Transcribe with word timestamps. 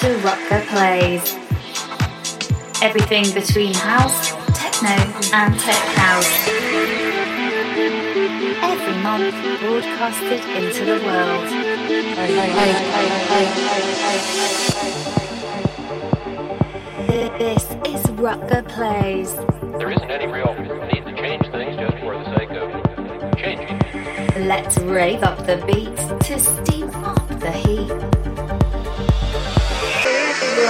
To 0.00 0.06
Rutger 0.20 0.66
Plays. 0.68 1.34
Everything 2.82 3.24
between 3.34 3.74
house, 3.74 4.30
techno, 4.56 4.96
and 5.34 5.60
tech 5.60 5.76
house. 5.94 6.48
Every 8.62 9.02
month 9.02 9.34
broadcasted 9.60 10.40
into 10.56 10.84
the 10.86 10.98
world. 11.04 11.44
This 17.38 17.64
is 17.84 18.02
Rutger 18.16 18.66
Plays. 18.68 19.34
There 19.78 19.90
isn't 19.90 20.10
any 20.10 20.26
real 20.32 20.54
need 20.90 21.04
to 21.04 21.12
change 21.14 21.46
things 21.50 21.76
just 21.76 21.98
for 21.98 22.16
the 22.16 22.24
sake 22.38 22.50
of 22.52 23.36
changing. 23.36 24.48
Let's 24.48 24.78
rave 24.78 25.22
up 25.22 25.44
the 25.44 25.58
beat 25.66 25.94
to 26.24 26.38
steam 26.38 26.88
up 27.04 27.28
the 27.28 27.50
heat. 27.50 28.09
Hi, 30.60 30.66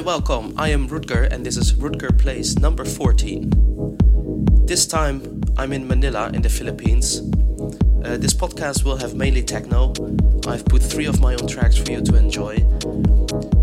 welcome. 0.00 0.54
I 0.56 0.68
am 0.68 0.88
Rutger 0.88 1.28
and 1.32 1.44
this 1.44 1.56
is 1.56 1.72
Rutger 1.72 2.16
Plays 2.16 2.56
number 2.58 2.84
14. 2.84 3.50
This 4.66 4.86
time 4.86 5.40
I'm 5.56 5.72
in 5.72 5.88
Manila 5.88 6.30
in 6.32 6.42
the 6.42 6.48
Philippines. 6.48 7.22
Uh, 8.08 8.16
this 8.16 8.32
podcast 8.32 8.84
will 8.84 8.96
have 8.96 9.14
mainly 9.14 9.42
techno. 9.42 9.92
I've 10.46 10.64
put 10.64 10.82
three 10.82 11.04
of 11.04 11.20
my 11.20 11.34
own 11.34 11.46
tracks 11.46 11.76
for 11.76 11.92
you 11.92 12.00
to 12.00 12.16
enjoy. 12.16 12.56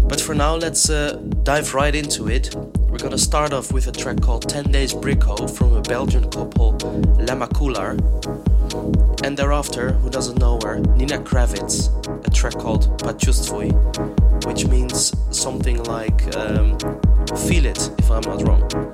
But 0.07 0.21
for 0.21 0.35
now, 0.35 0.53
let's 0.53 0.87
uh, 0.87 1.13
dive 1.41 1.73
right 1.73 1.95
into 1.95 2.27
it. 2.27 2.55
We're 2.77 2.99
gonna 2.99 3.17
start 3.17 3.53
off 3.53 3.73
with 3.73 3.87
a 3.87 3.91
track 3.91 4.21
called 4.21 4.47
10 4.47 4.71
Days 4.71 4.93
Brikho 4.93 5.49
from 5.49 5.73
a 5.73 5.81
Belgian 5.81 6.29
couple, 6.29 6.73
Lemakuhlar 7.17 7.97
And 9.25 9.35
thereafter, 9.35 9.93
who 9.93 10.11
doesn't 10.11 10.37
know 10.37 10.59
her, 10.63 10.77
Nina 10.95 11.17
Kraviz, 11.17 11.89
a 12.27 12.29
track 12.29 12.53
called 12.53 12.99
Pochustvui, 12.99 13.73
which 14.45 14.67
means 14.67 15.11
something 15.31 15.83
like 15.85 16.35
um, 16.35 16.77
Feel 17.47 17.65
It, 17.65 17.89
if 17.97 18.11
I'm 18.11 18.21
not 18.21 18.47
wrong. 18.47 18.84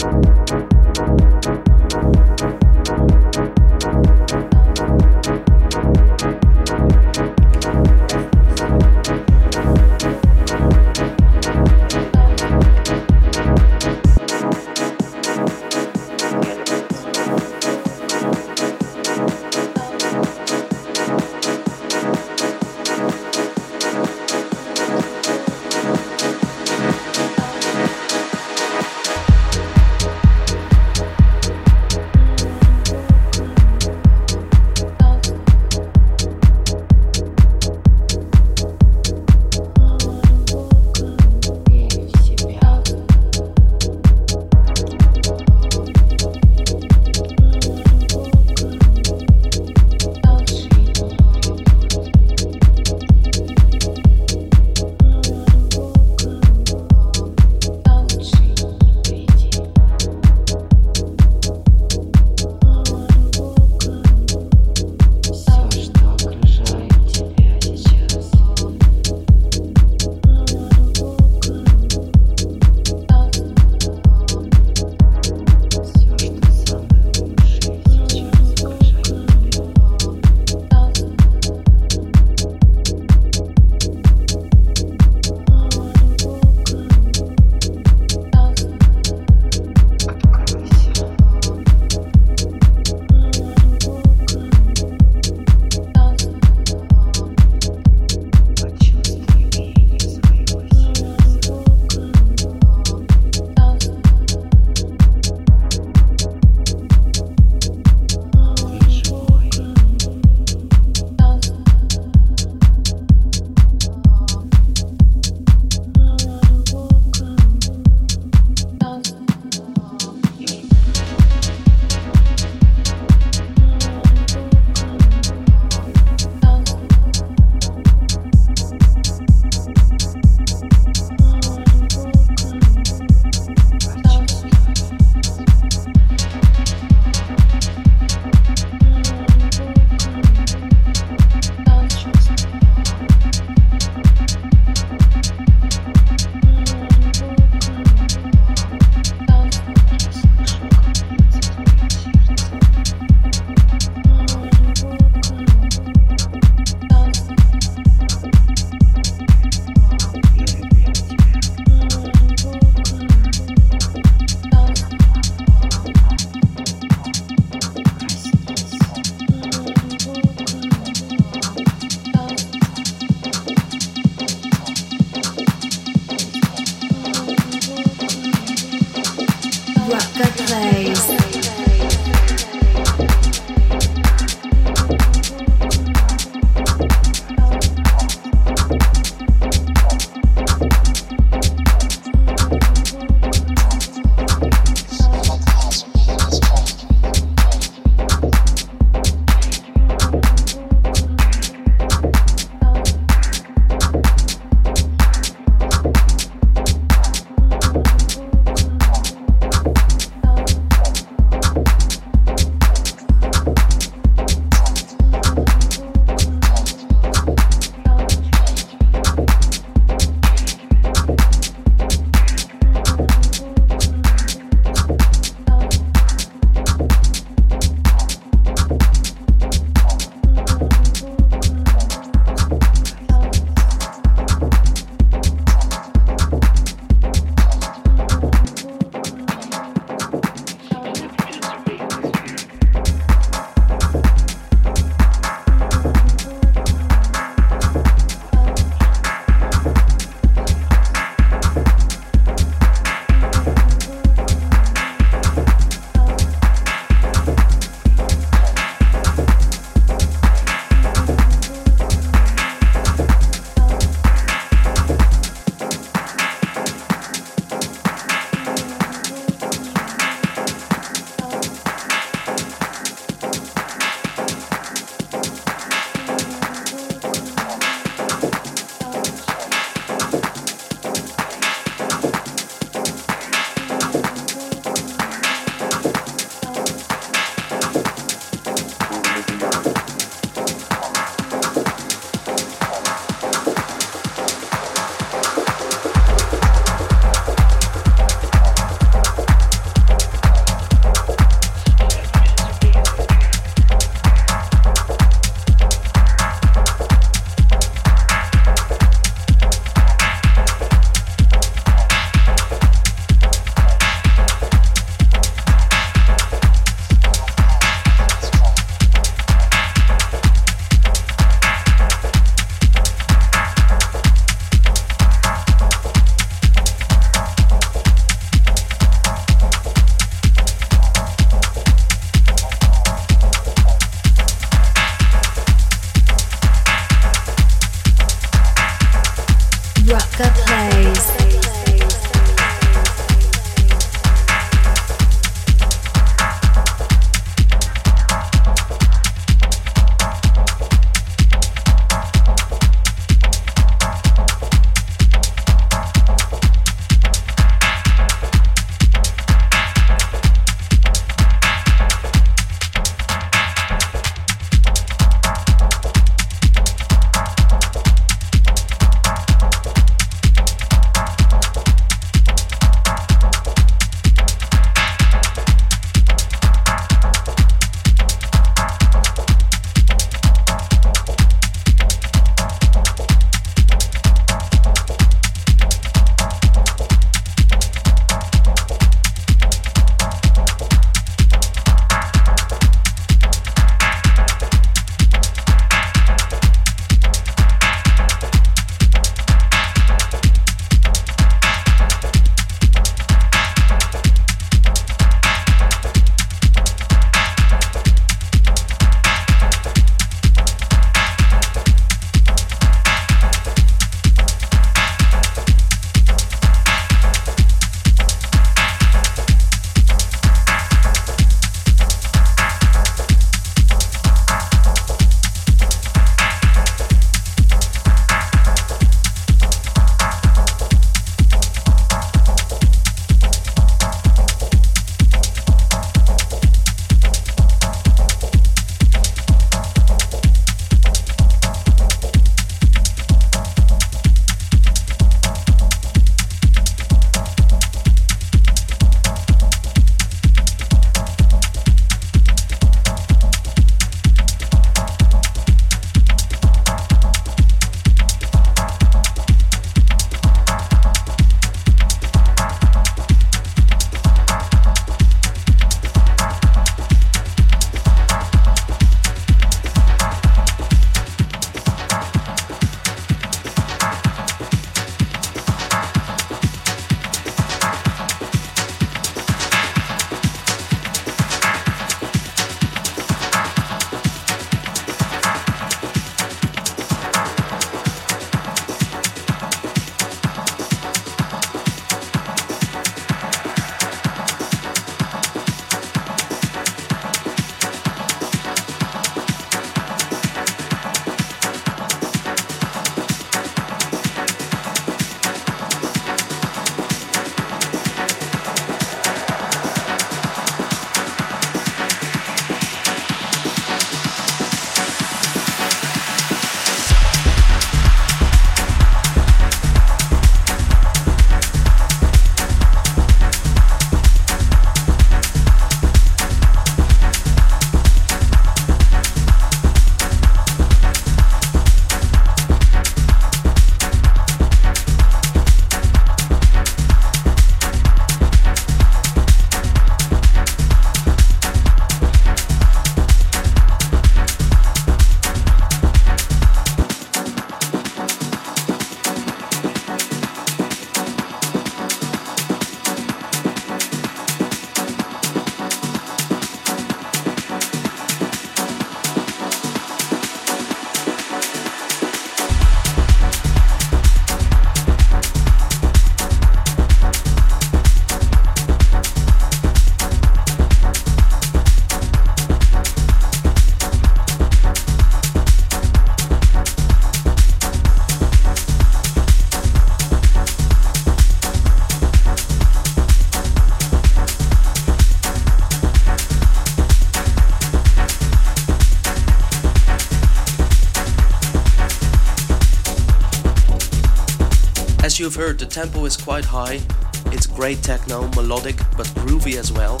You've 595.36 595.48
heard, 595.48 595.58
the 595.58 595.66
tempo 595.66 596.06
is 596.06 596.16
quite 596.16 596.46
high. 596.46 596.80
It's 597.26 597.46
great 597.46 597.82
techno, 597.82 598.26
melodic, 598.28 598.78
but 598.96 599.06
groovy 599.08 599.58
as 599.58 599.70
well. 599.70 600.00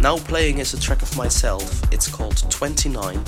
Now 0.00 0.18
playing 0.18 0.58
is 0.58 0.74
a 0.74 0.80
track 0.80 1.00
of 1.00 1.16
myself. 1.16 1.80
It's 1.92 2.08
called 2.08 2.38
29. 2.50 3.22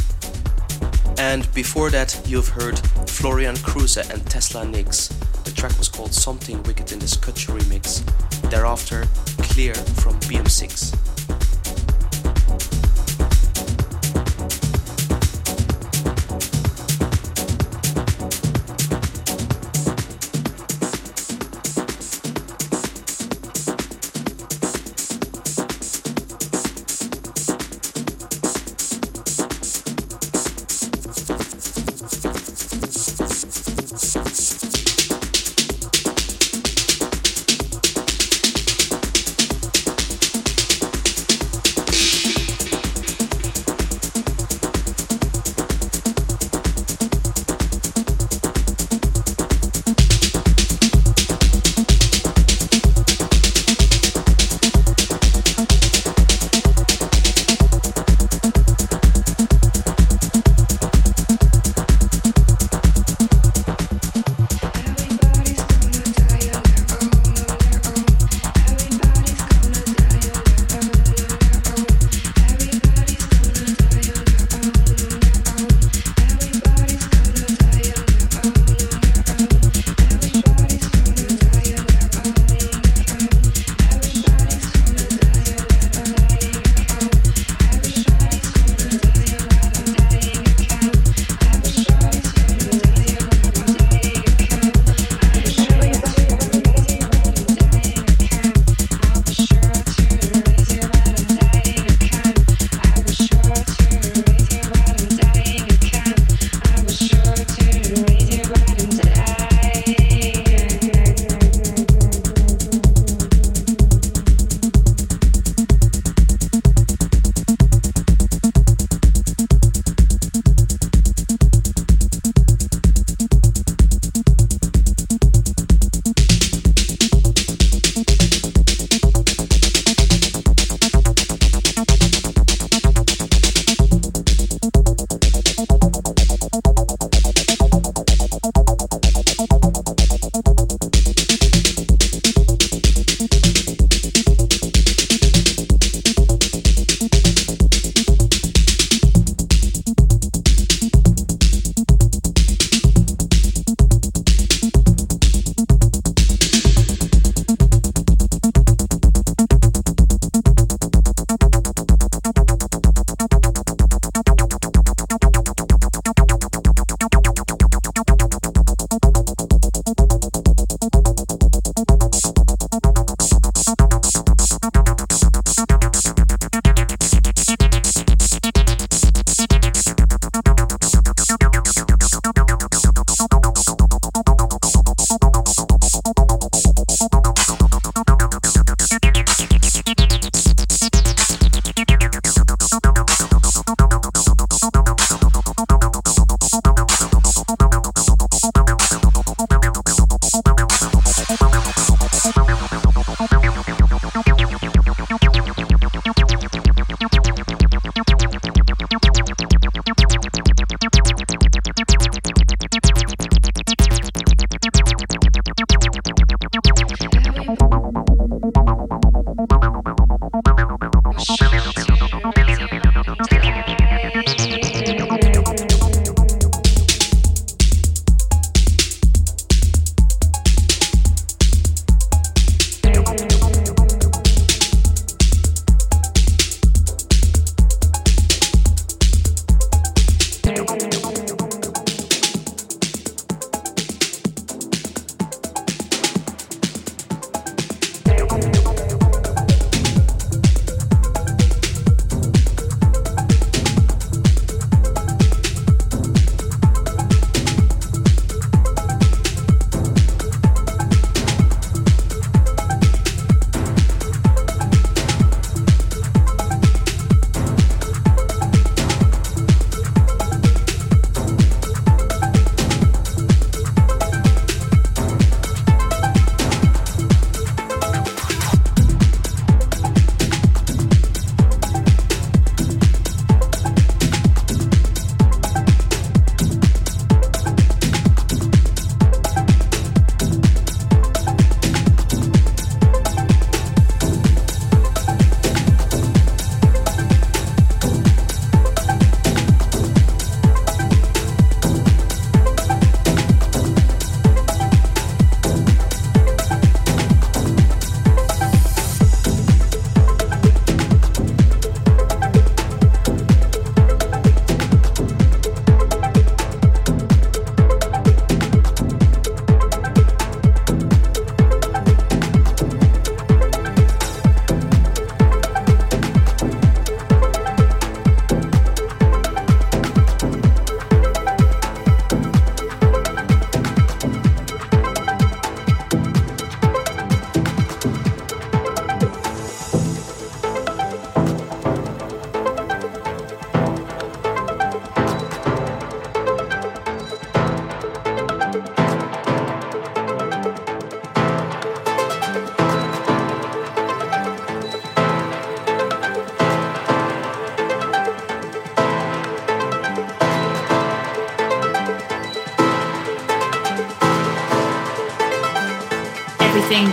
And 1.19 1.55
before 1.55 1.89
that, 1.91 2.21
you've 2.27 2.49
heard 2.49 2.81
Florian 3.07 3.55
Kruse 3.59 3.99
and 3.99 4.27
Tesla 4.29 4.65
Nix. 4.65 5.07
The 5.45 5.53
track 5.53 5.79
was 5.79 5.89
called 5.89 6.13
Something 6.13 6.65
Wicked 6.65 6.91
in 6.91 6.99
the 6.99 7.07
Kutcher 7.07 7.57
remix. 7.57 8.03
Thereafter, 8.51 9.07
Clear 9.39 9.75
from 9.75 10.19
Biemsix. 10.27 11.10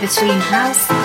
Between 0.08 0.40
house, 0.40 0.97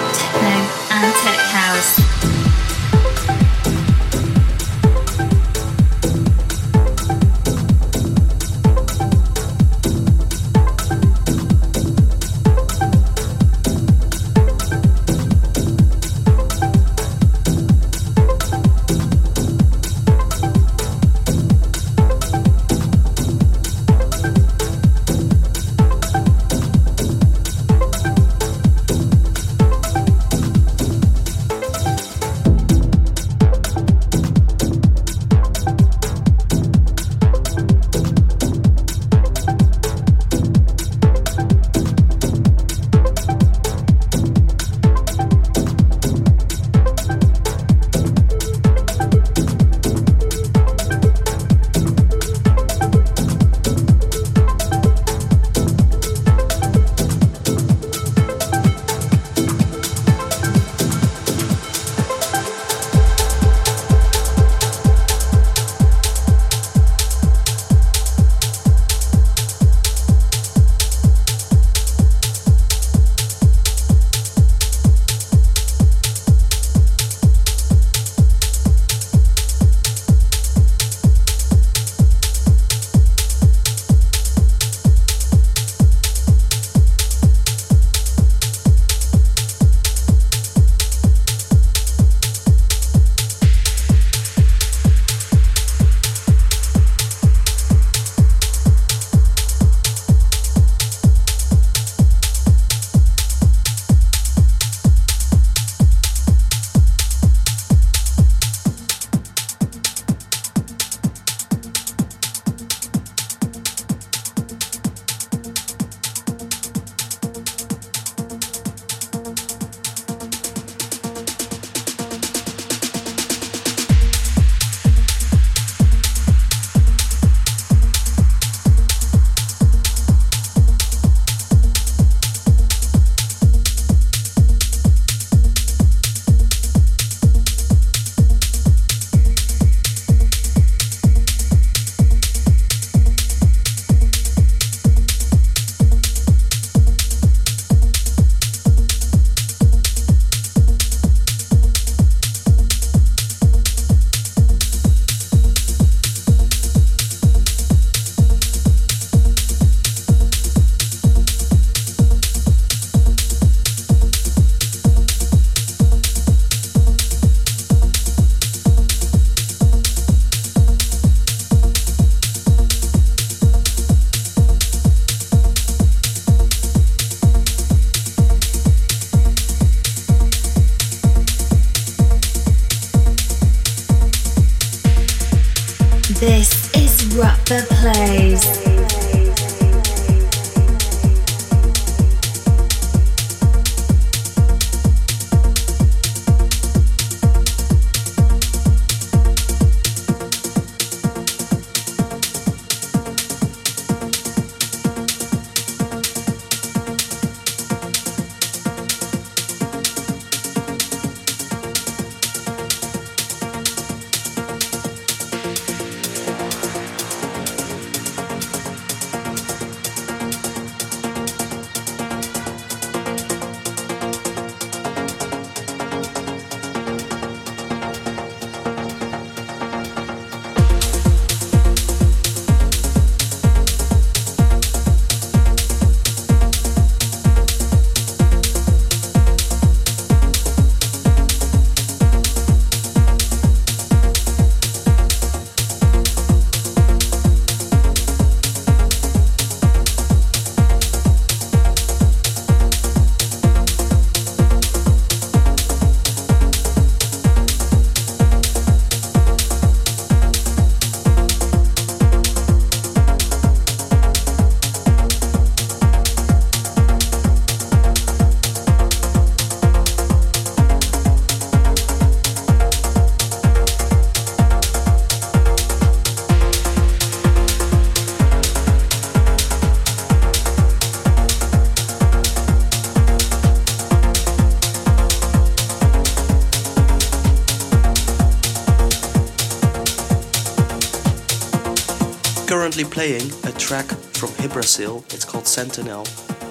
playing 292.85 293.31
a 293.45 293.53
track 293.53 293.87
from 293.87 294.31
Hybrasil, 294.31 295.05
it's 295.13 295.25
called 295.25 295.47
Sentinel. 295.47 296.05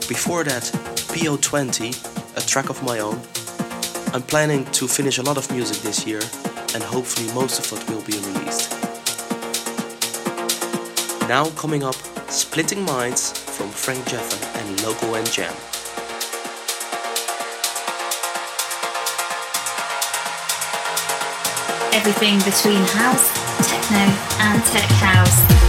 Before 0.07 0.43
that, 0.43 0.63
PO20, 1.13 2.37
a 2.37 2.41
track 2.41 2.69
of 2.69 2.81
my 2.83 2.99
own. 2.99 3.19
I'm 4.13 4.21
planning 4.21 4.65
to 4.73 4.87
finish 4.87 5.17
a 5.17 5.23
lot 5.23 5.37
of 5.37 5.49
music 5.51 5.77
this 5.83 6.05
year, 6.05 6.21
and 6.75 6.83
hopefully 6.83 7.33
most 7.33 7.59
of 7.59 7.79
it 7.79 7.89
will 7.89 8.01
be 8.01 8.13
released. 8.27 8.71
Now 11.27 11.49
coming 11.55 11.83
up, 11.83 11.95
Splitting 12.29 12.83
Minds 12.83 13.31
from 13.57 13.69
Frankyeffe 13.69 14.35
and 14.57 14.81
Loco 14.83 15.15
and 15.15 15.25
Jam. 15.31 15.53
Everything 21.93 22.37
between 22.39 22.83
house, 22.97 23.31
techno, 23.69 24.05
and 24.39 24.63
tech 24.65 24.89
house. 25.01 25.60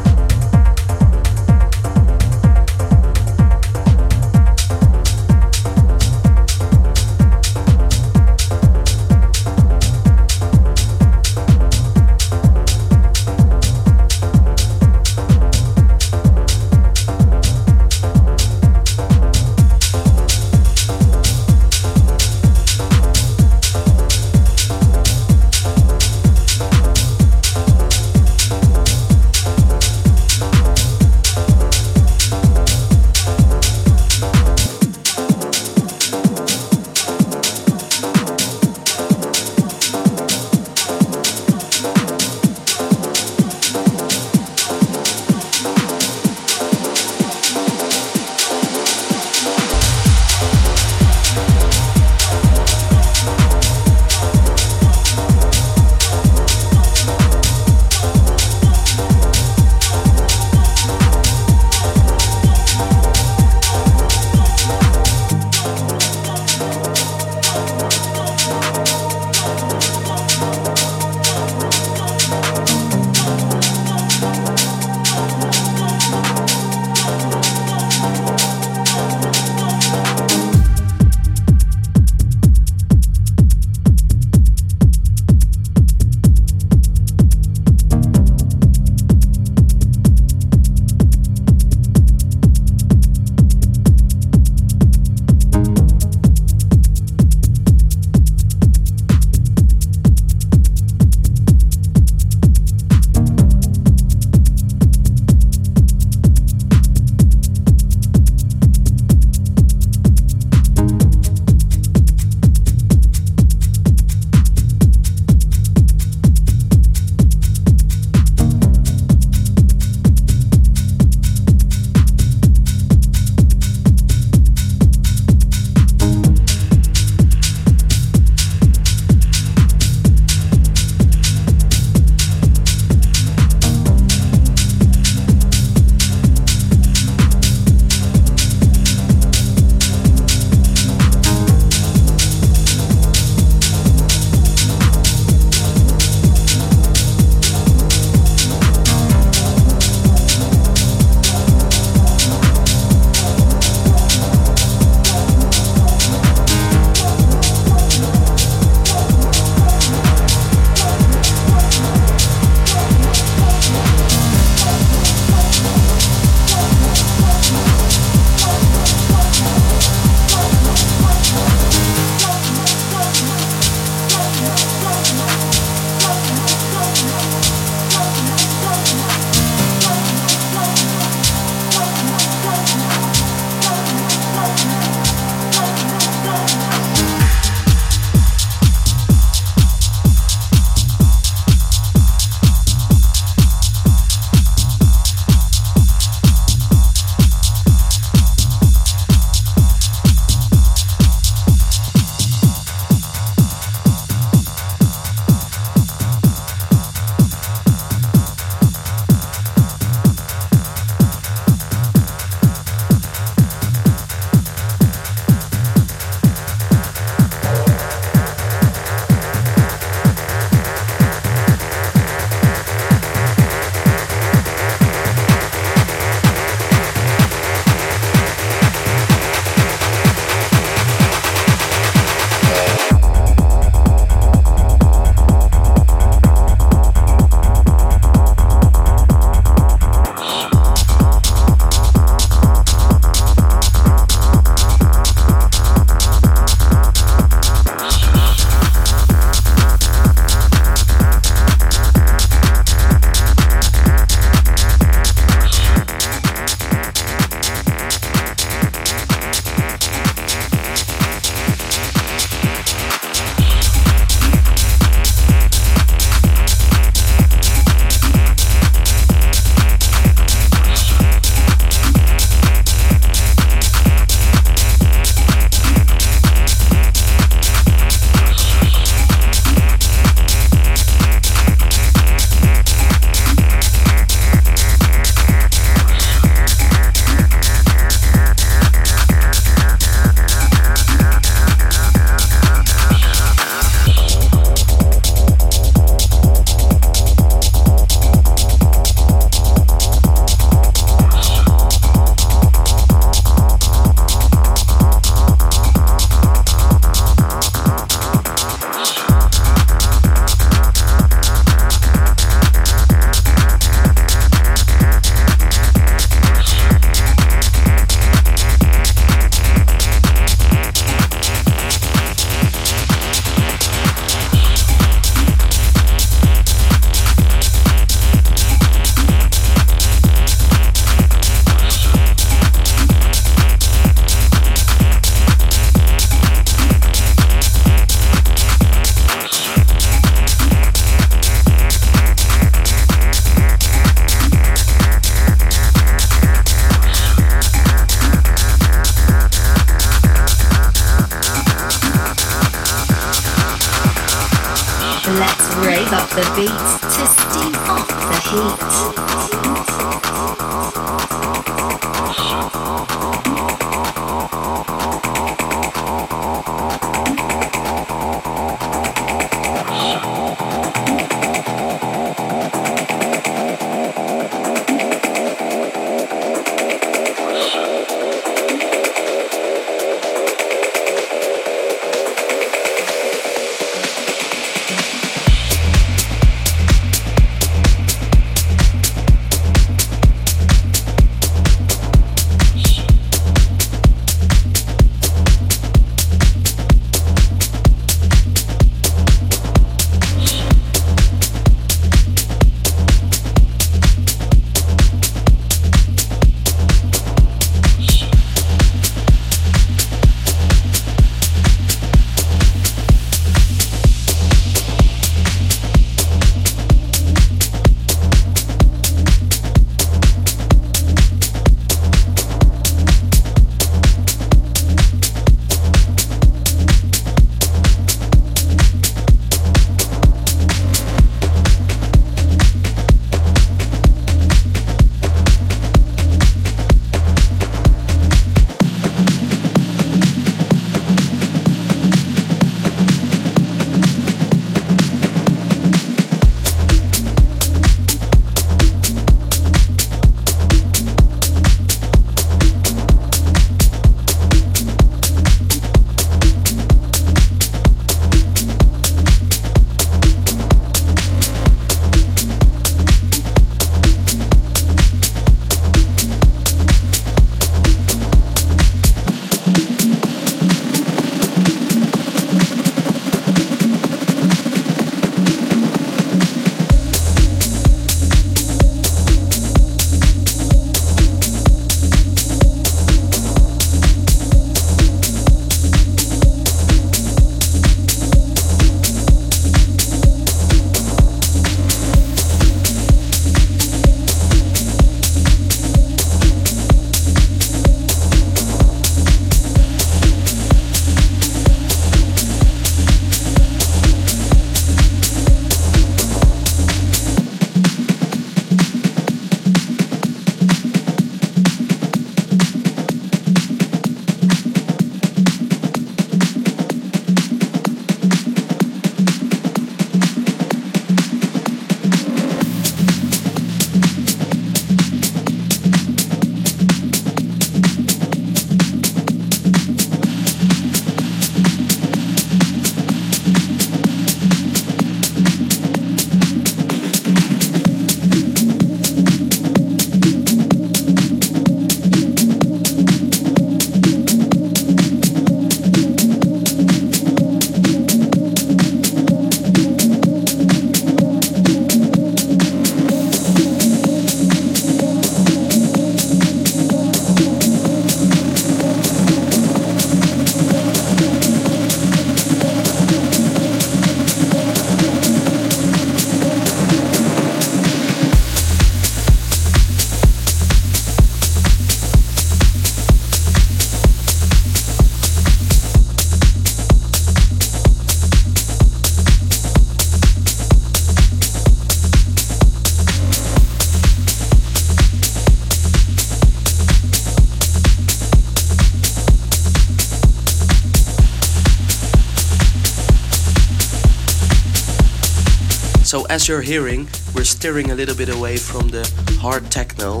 So 595.92 596.06
as 596.06 596.26
you're 596.26 596.40
hearing, 596.40 596.88
we're 597.14 597.24
steering 597.24 597.70
a 597.70 597.74
little 597.74 597.94
bit 597.94 598.08
away 598.08 598.38
from 598.38 598.68
the 598.68 598.82
hard 599.20 599.50
techno. 599.50 600.00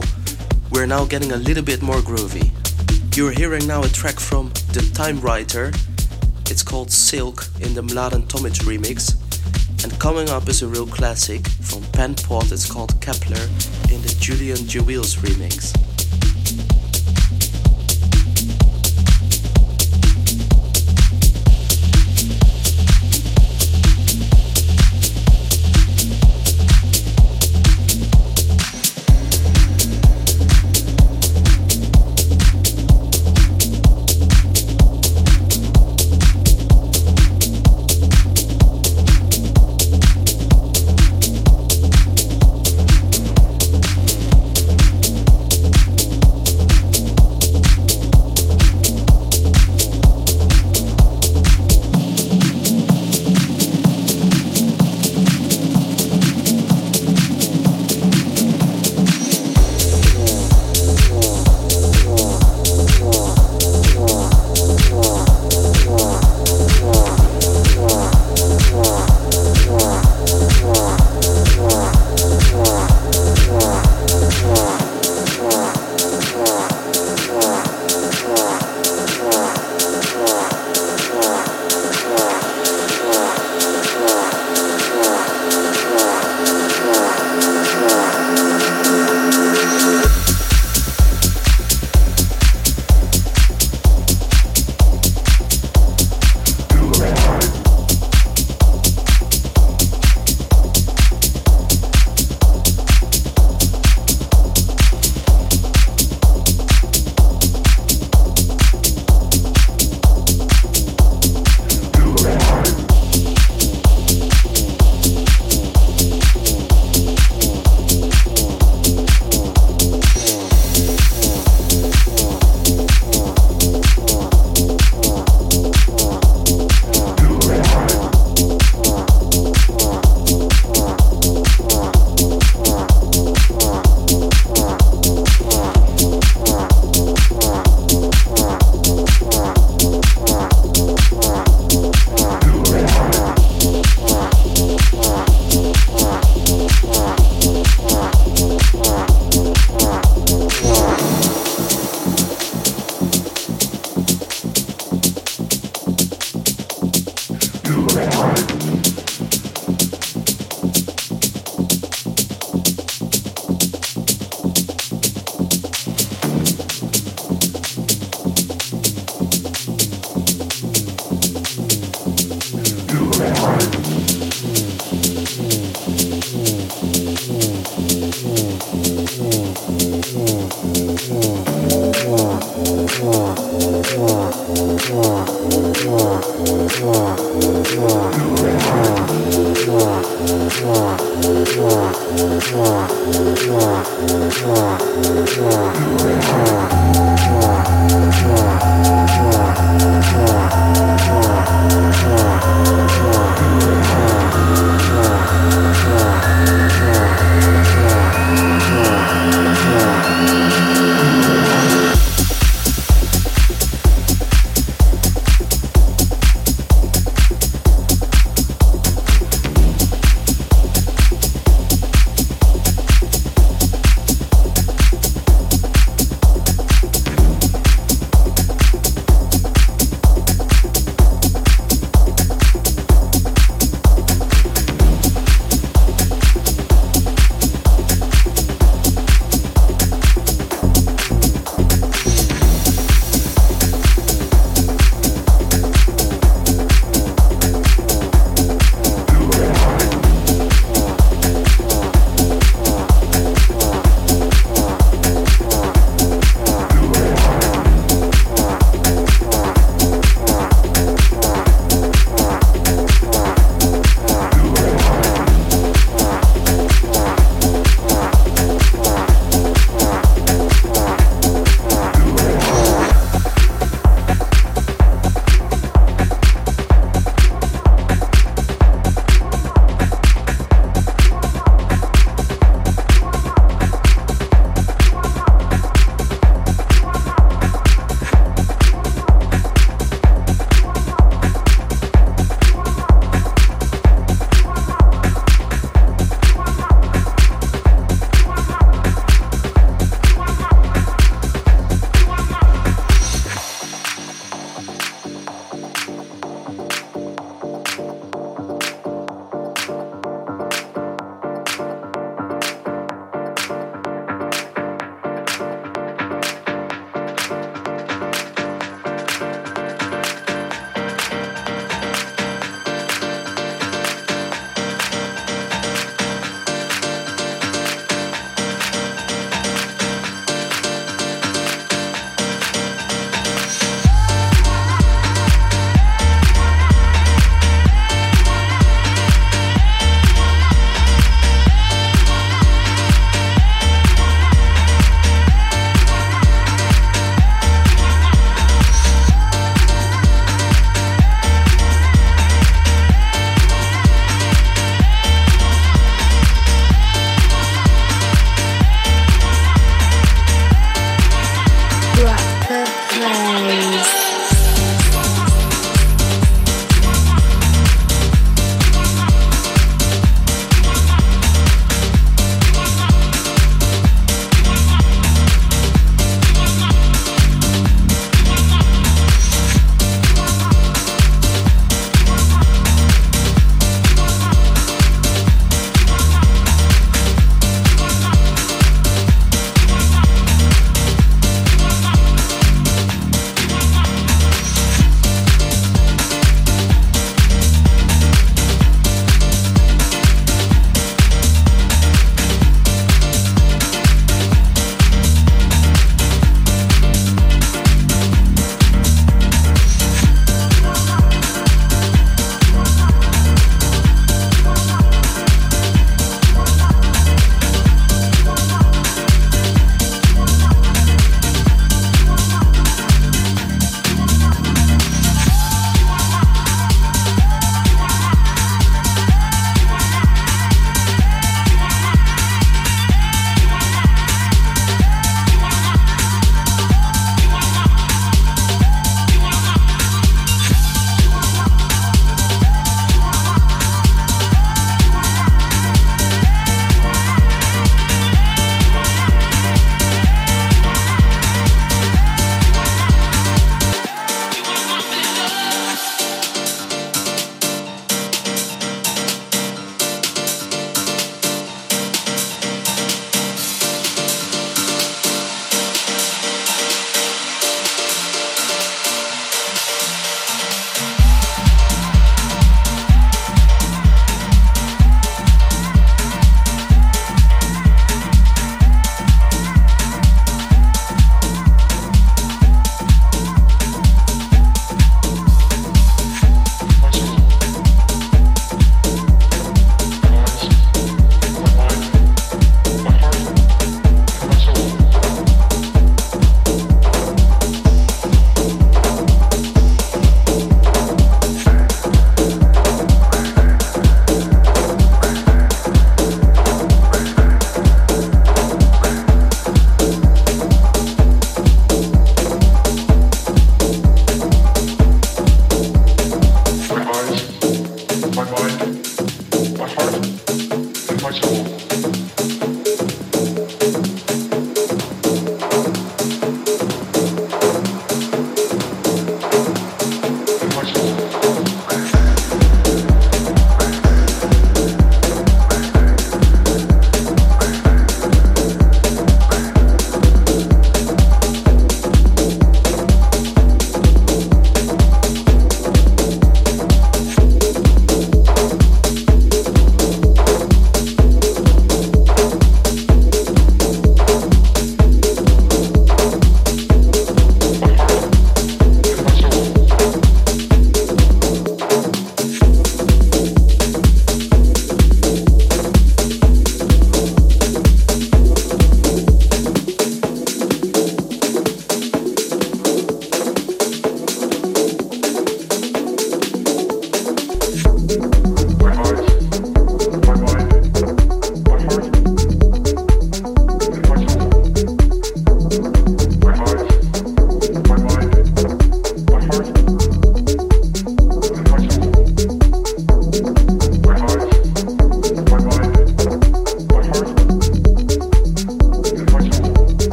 We're 0.70 0.86
now 0.86 1.04
getting 1.04 1.32
a 1.32 1.36
little 1.36 1.62
bit 1.62 1.82
more 1.82 2.00
groovy. 2.00 2.50
You're 3.14 3.30
hearing 3.30 3.66
now 3.66 3.82
a 3.82 3.88
track 3.88 4.18
from 4.18 4.48
The 4.72 4.80
Timewriter. 4.96 5.76
It's 6.50 6.62
called 6.62 6.90
Silk 6.90 7.46
in 7.60 7.74
the 7.74 7.82
Mladen 7.82 8.26
Tomic 8.28 8.62
remix. 8.64 9.12
And 9.84 9.92
coming 10.00 10.30
up 10.30 10.48
is 10.48 10.62
a 10.62 10.66
real 10.66 10.86
classic 10.86 11.46
from 11.60 11.82
Pan 11.92 12.14
Pot. 12.14 12.50
It's 12.50 12.72
called 12.72 12.98
Kepler 13.02 13.44
in 13.92 14.00
the 14.00 14.16
Julian 14.18 14.64
Jeweils 14.64 15.18
remix. 15.18 15.76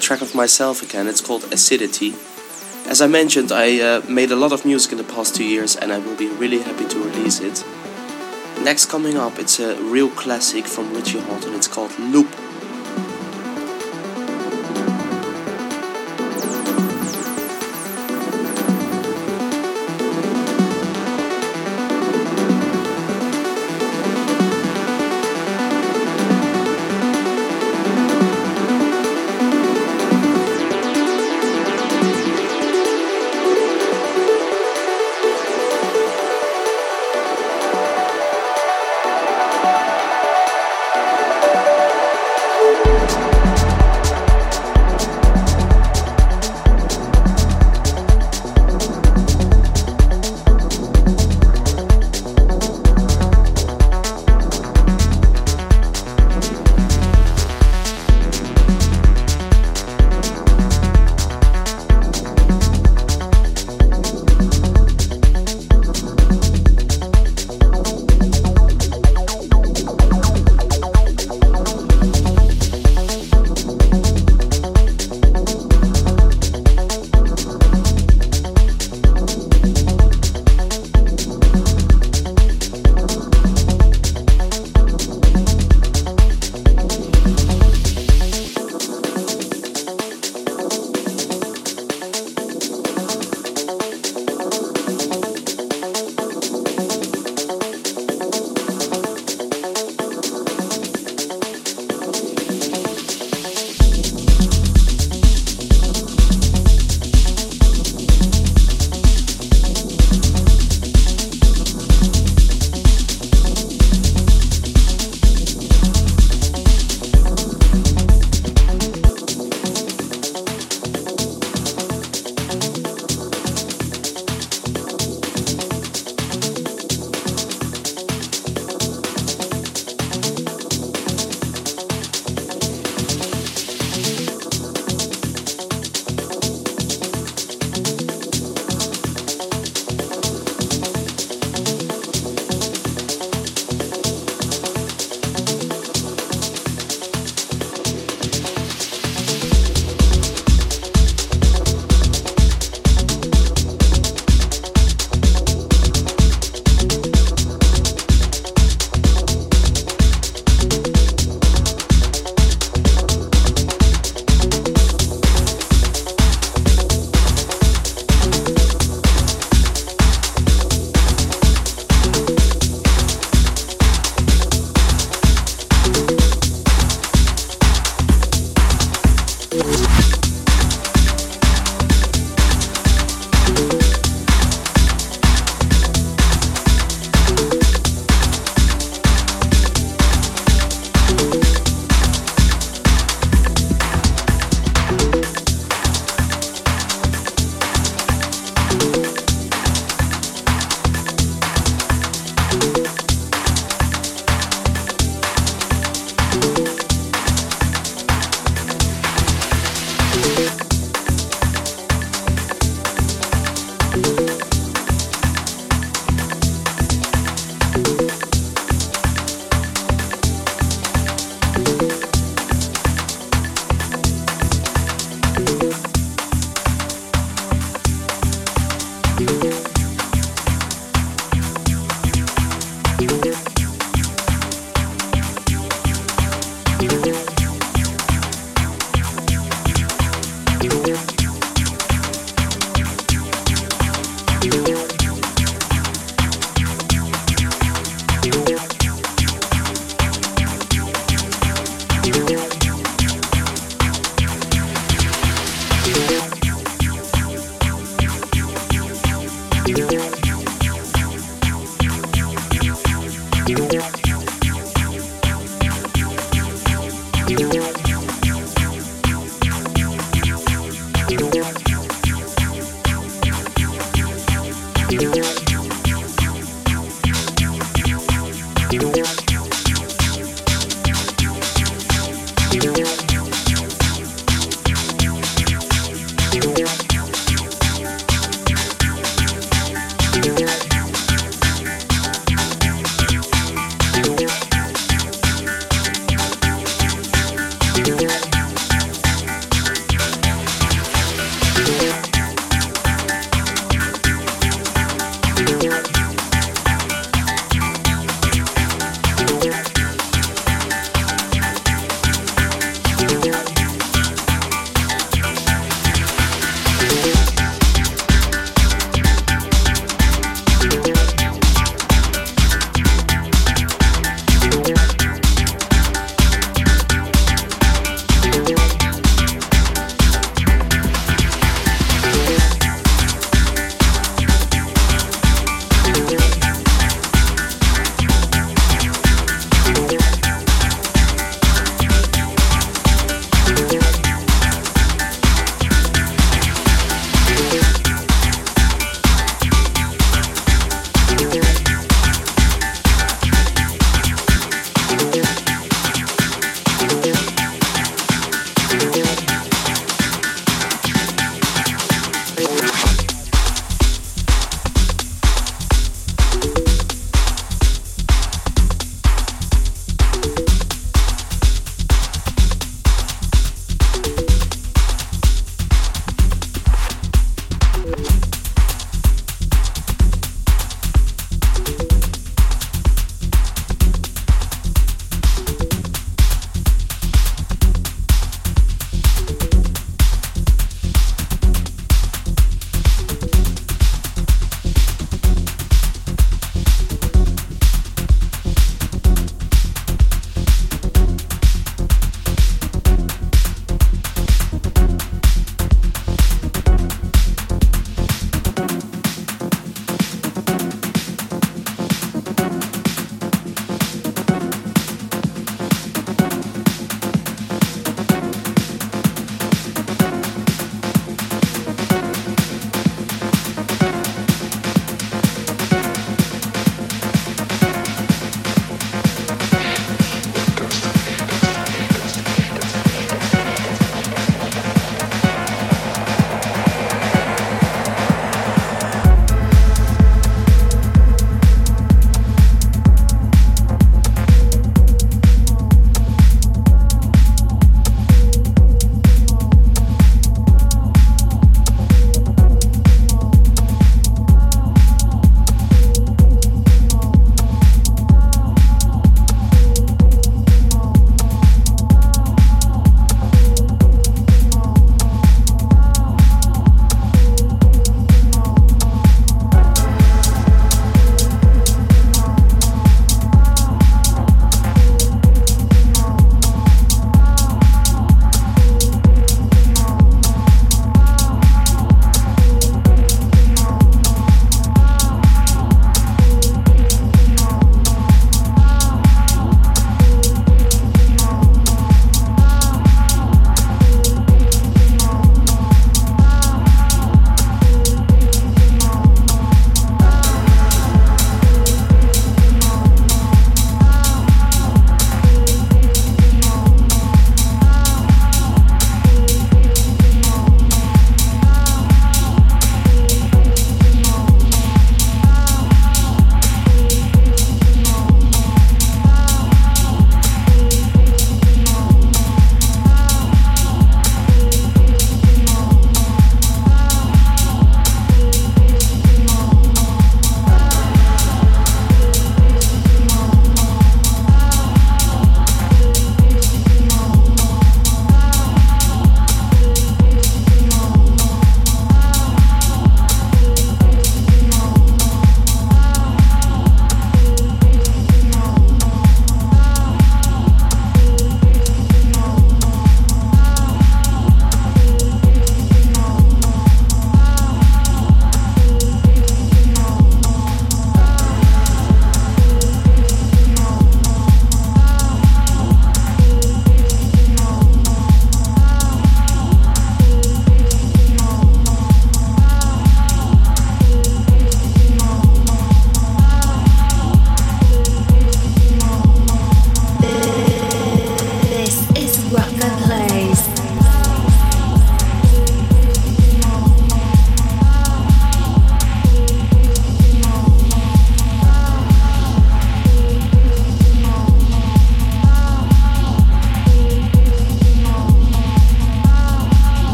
Track 0.00 0.22
of 0.22 0.34
myself 0.34 0.82
again. 0.82 1.06
It's 1.06 1.20
called 1.20 1.44
Acidity. 1.52 2.14
As 2.86 3.00
I 3.00 3.06
mentioned, 3.06 3.52
I 3.52 3.80
uh, 3.80 4.02
made 4.08 4.32
a 4.32 4.36
lot 4.36 4.52
of 4.52 4.64
music 4.64 4.92
in 4.92 4.98
the 4.98 5.04
past 5.04 5.36
two 5.36 5.44
years 5.44 5.76
and 5.76 5.92
I 5.92 5.98
will 5.98 6.16
be 6.16 6.28
really 6.28 6.60
happy 6.60 6.86
to 6.88 6.98
release 6.98 7.40
it. 7.40 7.64
Next 8.64 8.86
coming 8.86 9.16
up, 9.16 9.38
it's 9.38 9.60
a 9.60 9.80
real 9.82 10.08
classic 10.10 10.66
from 10.66 10.92
Richie 10.94 11.20
Hawtin. 11.20 11.54
It's 11.54 11.68
called 11.68 11.96
Loop. 11.98 12.28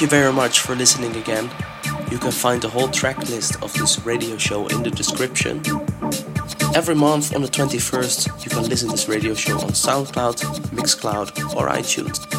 Thank 0.00 0.12
you 0.12 0.18
very 0.18 0.32
much 0.32 0.60
for 0.60 0.74
listening 0.74 1.14
again. 1.14 1.50
You 2.10 2.16
can 2.16 2.30
find 2.30 2.62
the 2.62 2.70
whole 2.70 2.88
track 2.88 3.18
list 3.28 3.62
of 3.62 3.70
this 3.74 3.98
radio 4.06 4.38
show 4.38 4.66
in 4.68 4.82
the 4.82 4.90
description. 4.90 5.60
Every 6.74 6.94
month 6.94 7.34
on 7.34 7.42
the 7.42 7.48
21st, 7.48 8.42
you 8.42 8.48
can 8.48 8.62
listen 8.66 8.88
to 8.88 8.92
this 8.92 9.10
radio 9.10 9.34
show 9.34 9.58
on 9.58 9.72
SoundCloud, 9.72 10.70
Mixcloud, 10.70 11.54
or 11.54 11.68
iTunes. 11.68 12.29